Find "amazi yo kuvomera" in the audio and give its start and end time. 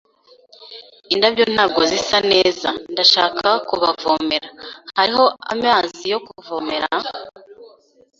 5.53-6.89